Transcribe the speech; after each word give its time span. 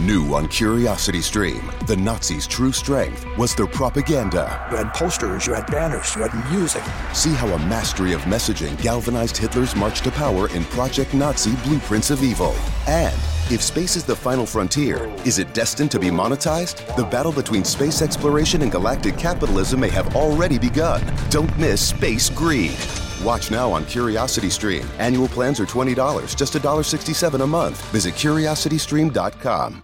New 0.00 0.32
on 0.32 0.46
Curiosity 0.46 1.20
Stream, 1.20 1.72
the 1.86 1.96
Nazis' 1.96 2.46
true 2.46 2.70
strength 2.70 3.26
was 3.36 3.56
their 3.56 3.66
propaganda. 3.66 4.68
You 4.70 4.76
had 4.76 4.94
posters, 4.94 5.44
you 5.44 5.54
had 5.54 5.66
banners, 5.66 6.14
you 6.14 6.22
had 6.22 6.52
music. 6.52 6.84
See 7.12 7.32
how 7.32 7.48
a 7.48 7.58
mastery 7.58 8.12
of 8.12 8.20
messaging 8.22 8.80
galvanized 8.80 9.36
Hitler's 9.36 9.74
march 9.74 10.02
to 10.02 10.12
power 10.12 10.48
in 10.50 10.64
Project 10.66 11.14
Nazi 11.14 11.56
Blueprints 11.64 12.10
of 12.10 12.22
Evil. 12.22 12.54
And 12.86 13.12
if 13.50 13.60
space 13.60 13.96
is 13.96 14.04
the 14.04 14.14
final 14.14 14.46
frontier, 14.46 15.12
is 15.24 15.40
it 15.40 15.52
destined 15.52 15.90
to 15.90 15.98
be 15.98 16.10
monetized? 16.10 16.94
The 16.94 17.04
battle 17.04 17.32
between 17.32 17.64
space 17.64 18.00
exploration 18.00 18.62
and 18.62 18.70
galactic 18.70 19.18
capitalism 19.18 19.80
may 19.80 19.90
have 19.90 20.14
already 20.14 20.60
begun. 20.60 21.02
Don't 21.28 21.58
miss 21.58 21.88
Space 21.88 22.30
Greed. 22.30 22.78
Watch 23.24 23.50
now 23.50 23.72
on 23.72 23.84
Curiosity 23.86 24.48
Stream. 24.50 24.88
Annual 25.00 25.26
plans 25.28 25.58
are 25.58 25.66
$20, 25.66 26.36
just 26.36 26.54
$1.67 26.54 27.42
a 27.42 27.46
month. 27.48 27.84
Visit 27.90 28.14
curiositystream.com. 28.14 29.82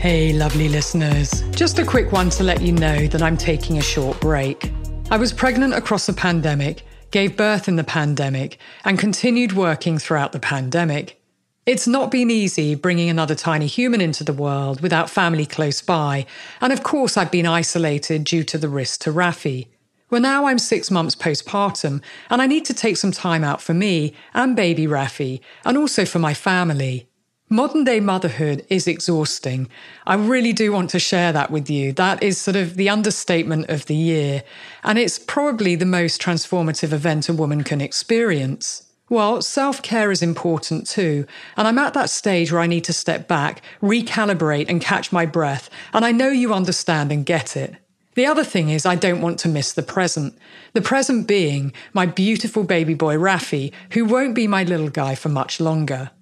Hey, 0.00 0.32
lovely 0.32 0.70
listeners. 0.70 1.42
Just 1.50 1.78
a 1.78 1.84
quick 1.84 2.10
one 2.10 2.30
to 2.30 2.42
let 2.42 2.62
you 2.62 2.72
know 2.72 3.06
that 3.08 3.20
I'm 3.20 3.36
taking 3.36 3.76
a 3.76 3.82
short 3.82 4.18
break. 4.18 4.72
I 5.10 5.18
was 5.18 5.30
pregnant 5.30 5.74
across 5.74 6.06
the 6.06 6.14
pandemic, 6.14 6.86
gave 7.10 7.36
birth 7.36 7.68
in 7.68 7.76
the 7.76 7.84
pandemic, 7.84 8.56
and 8.86 8.98
continued 8.98 9.52
working 9.52 9.98
throughout 9.98 10.32
the 10.32 10.40
pandemic. 10.40 11.20
It's 11.66 11.86
not 11.86 12.10
been 12.10 12.30
easy 12.30 12.74
bringing 12.74 13.10
another 13.10 13.34
tiny 13.34 13.66
human 13.66 14.00
into 14.00 14.24
the 14.24 14.32
world 14.32 14.80
without 14.80 15.10
family 15.10 15.44
close 15.44 15.82
by, 15.82 16.24
and 16.62 16.72
of 16.72 16.82
course, 16.82 17.18
I've 17.18 17.30
been 17.30 17.44
isolated 17.44 18.24
due 18.24 18.44
to 18.44 18.56
the 18.56 18.70
risk 18.70 19.02
to 19.02 19.12
Rafi. 19.12 19.66
Well, 20.08 20.22
now 20.22 20.46
I'm 20.46 20.58
six 20.58 20.90
months 20.90 21.14
postpartum, 21.14 22.00
and 22.30 22.40
I 22.40 22.46
need 22.46 22.64
to 22.64 22.74
take 22.74 22.96
some 22.96 23.12
time 23.12 23.44
out 23.44 23.60
for 23.60 23.74
me 23.74 24.14
and 24.32 24.56
baby 24.56 24.86
Rafi, 24.86 25.42
and 25.62 25.76
also 25.76 26.06
for 26.06 26.20
my 26.20 26.32
family. 26.32 27.09
Modern 27.52 27.82
day 27.82 27.98
motherhood 27.98 28.64
is 28.68 28.86
exhausting. 28.86 29.68
I 30.06 30.14
really 30.14 30.52
do 30.52 30.70
want 30.70 30.88
to 30.90 31.00
share 31.00 31.32
that 31.32 31.50
with 31.50 31.68
you. 31.68 31.92
That 31.92 32.22
is 32.22 32.38
sort 32.38 32.54
of 32.54 32.76
the 32.76 32.88
understatement 32.88 33.68
of 33.68 33.86
the 33.86 33.96
year, 33.96 34.44
and 34.84 34.96
it's 34.96 35.18
probably 35.18 35.74
the 35.74 35.84
most 35.84 36.22
transformative 36.22 36.92
event 36.92 37.28
a 37.28 37.32
woman 37.32 37.64
can 37.64 37.80
experience. 37.80 38.86
Well, 39.08 39.42
self 39.42 39.82
care 39.82 40.12
is 40.12 40.22
important 40.22 40.86
too, 40.86 41.26
and 41.56 41.66
I'm 41.66 41.78
at 41.78 41.92
that 41.94 42.08
stage 42.08 42.52
where 42.52 42.60
I 42.60 42.68
need 42.68 42.84
to 42.84 42.92
step 42.92 43.26
back, 43.26 43.62
recalibrate, 43.82 44.68
and 44.68 44.80
catch 44.80 45.10
my 45.10 45.26
breath, 45.26 45.68
and 45.92 46.04
I 46.04 46.12
know 46.12 46.28
you 46.28 46.54
understand 46.54 47.10
and 47.10 47.26
get 47.26 47.56
it. 47.56 47.74
The 48.14 48.26
other 48.26 48.44
thing 48.44 48.68
is, 48.70 48.86
I 48.86 48.94
don't 48.94 49.22
want 49.22 49.40
to 49.40 49.48
miss 49.48 49.72
the 49.72 49.82
present. 49.82 50.38
The 50.72 50.82
present 50.82 51.26
being 51.26 51.72
my 51.94 52.06
beautiful 52.06 52.62
baby 52.62 52.94
boy 52.94 53.16
Rafi, 53.16 53.72
who 53.90 54.04
won't 54.04 54.36
be 54.36 54.46
my 54.46 54.62
little 54.62 54.88
guy 54.88 55.16
for 55.16 55.30
much 55.30 55.58
longer. 55.58 56.12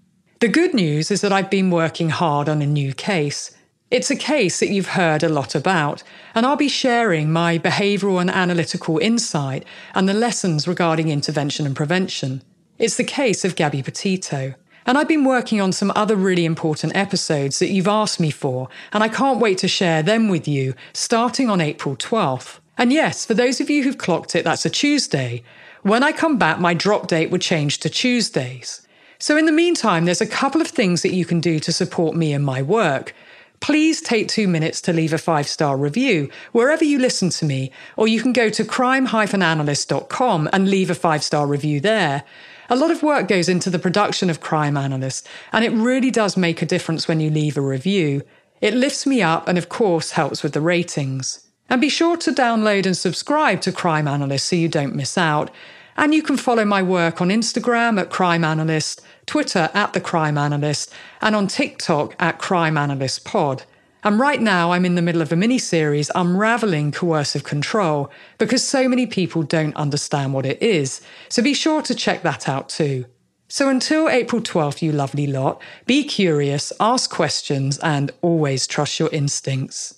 The 0.41 0.47
good 0.47 0.73
news 0.73 1.11
is 1.11 1.21
that 1.23 1.33
I've 1.33 1.51
been 1.51 1.69
working 1.69 2.11
hard 2.11 2.49
on 2.49 2.63
a 2.63 2.67
new 2.67 2.95
case. 2.95 3.57
It's 3.91 4.09
a 4.09 4.15
case 4.15 4.61
that 4.61 4.69
you've 4.69 4.91
heard 4.91 5.25
a 5.25 5.29
lot 5.29 5.57
about, 5.57 6.05
and 6.33 6.47
I'll 6.47 6.55
be 6.55 6.69
sharing 6.69 7.33
my 7.33 7.59
behavioural 7.59 8.21
and 8.21 8.31
analytical 8.31 8.99
insight 8.99 9.65
and 9.97 10.09
the 10.09 10.15
lessons 10.15 10.69
regarding 10.69 11.09
intervention 11.09 11.67
and 11.67 11.75
prevention. 11.75 12.43
It's 12.79 12.97
the 12.97 13.03
case 13.03 13.45
of 13.45 13.57
Gabby 13.57 13.83
Petito. 13.83 14.55
And 14.87 14.97
I've 14.97 15.09
been 15.09 15.25
working 15.25 15.61
on 15.61 15.73
some 15.73 15.91
other 15.97 16.15
really 16.15 16.45
important 16.45 16.95
episodes 16.95 17.59
that 17.59 17.71
you've 17.71 17.89
asked 17.89 18.21
me 18.21 18.31
for, 18.31 18.69
and 18.93 19.03
I 19.03 19.09
can't 19.09 19.41
wait 19.41 19.59
to 19.59 19.67
share 19.67 20.05
them 20.05 20.29
with 20.29 20.47
you 20.47 20.75
starting 20.93 21.51
on 21.51 21.61
April 21.61 21.97
12th. 21.97 22.61
And 22.77 22.93
yes, 22.93 23.27
for 23.27 23.35
those 23.35 23.61
of 23.61 23.69
you 23.69 23.83
who've 23.83 23.99
clocked 23.99 24.37
it, 24.37 24.45
that's 24.45 24.65
a 24.65 24.71
Tuesday. 24.71 25.43
When 25.83 26.05
I 26.05 26.13
come 26.13 26.39
back, 26.39 26.61
my 26.61 26.75
drop 26.75 27.09
date 27.09 27.33
would 27.33 27.43
change 27.43 27.79
to 27.79 27.91
Tuesdays. 27.91 28.83
So, 29.21 29.37
in 29.37 29.47
the 29.47 29.53
meantime, 29.53 30.05
there's 30.05 30.21
a 30.21 30.27
couple 30.27 30.61
of 30.61 30.69
things 30.69 31.03
that 31.03 31.13
you 31.13 31.25
can 31.25 31.41
do 31.41 31.59
to 31.61 31.73
support 31.73 32.15
me 32.15 32.33
and 32.33 32.45
my 32.45 32.63
work. 32.63 33.15
Please 33.61 34.01
take 34.01 34.29
two 34.29 34.47
minutes 34.47 34.81
to 34.83 34.93
leave 34.93 35.13
a 35.13 35.19
five 35.19 35.49
star 35.49 35.77
review 35.77 36.31
wherever 36.53 36.85
you 36.85 36.99
listen 37.01 37.29
to 37.31 37.45
me, 37.45 37.73
or 37.97 38.07
you 38.07 38.23
can 38.23 38.33
go 38.33 38.49
to 38.49 38.65
crime 38.65 39.09
analyst.com 39.09 40.49
and 40.53 40.71
leave 40.71 40.91
a 40.91 40.95
five 40.95 41.25
star 41.25 41.49
review 41.49 41.81
there. 41.81 42.23
A 42.71 42.77
lot 42.77 42.93
of 42.93 43.03
work 43.03 43.27
goes 43.29 43.49
into 43.49 43.71
the 43.71 43.79
production 43.79 44.31
of 44.31 44.41
Crime 44.41 44.77
Analyst, 44.77 45.27
and 45.53 45.65
it 45.65 45.73
really 45.73 46.11
does 46.11 46.37
make 46.37 46.61
a 46.61 46.67
difference 46.67 47.09
when 47.09 47.19
you 47.19 47.31
leave 47.31 47.57
a 47.57 47.63
review. 47.63 48.23
It 48.61 48.75
lifts 48.75 49.07
me 49.07 49.23
up 49.23 49.49
and, 49.49 49.57
of 49.57 49.69
course, 49.69 50.13
helps 50.13 50.43
with 50.43 50.53
the 50.53 50.61
ratings. 50.61 51.49
And 51.71 51.81
be 51.81 51.89
sure 51.89 52.17
to 52.19 52.31
download 52.31 52.85
and 52.87 52.97
subscribe 52.97 53.63
to 53.63 53.73
Crime 53.73 54.07
Analyst 54.07 54.47
so 54.47 54.57
you 54.57 54.69
don't 54.69 54.95
miss 54.95 55.17
out. 55.17 55.51
And 55.99 56.15
you 56.15 56.23
can 56.23 56.37
follow 56.37 56.65
my 56.65 56.81
work 56.81 57.21
on 57.21 57.29
Instagram 57.29 58.01
at 58.01 58.09
Crime 58.09 58.45
Analyst, 58.45 59.03
Twitter 59.27 59.69
at 59.75 59.95
The 59.95 60.01
Crime 60.01 60.39
Analyst, 60.39 60.93
and 61.21 61.35
on 61.35 61.49
TikTok 61.49 62.15
at 62.21 62.39
Crime 62.39 62.79
Analyst 62.79 63.25
Pod. 63.25 63.65
And 64.05 64.21
right 64.21 64.41
now, 64.41 64.71
I'm 64.71 64.85
in 64.85 64.95
the 64.95 65.03
middle 65.03 65.23
of 65.23 65.33
a 65.33 65.37
mini 65.37 65.59
series 65.59 66.09
unraveling 66.15 66.93
coercive 66.93 67.43
control 67.43 68.13
because 68.39 68.63
so 68.63 68.89
many 68.89 69.07
people 69.07 69.43
don't 69.43 69.75
understand 69.75 70.33
what 70.33 70.47
it 70.47 70.63
is. 70.63 71.01
So 71.29 71.43
be 71.43 71.53
sure 71.53 71.83
to 71.83 71.97
check 71.97 72.23
that 72.23 72.49
out 72.49 72.69
too. 72.69 73.07
So 73.49 73.69
until 73.69 74.09
April 74.09 74.41
12th, 74.41 74.81
you 74.83 74.93
lovely 74.93 75.27
lot, 75.27 75.61
be 75.85 76.05
curious, 76.05 76.73
ask 76.79 77.11
questions, 77.11 77.77
and 77.79 78.13
always 78.23 78.69
trust 78.69 79.01
your 79.01 79.11
instincts. 79.11 79.98